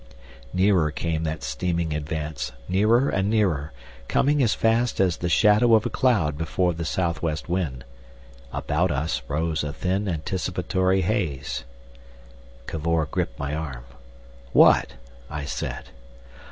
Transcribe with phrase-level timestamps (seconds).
[0.51, 3.71] Nearer came that steaming advance, nearer and nearer,
[4.07, 7.85] coming as fast as the shadow of a cloud before the south west wind.
[8.51, 11.65] About us rose a thin anticipatory haze.
[12.65, 13.83] Cavor gripped my arm.
[14.53, 14.95] "What?"
[15.29, 15.89] I said.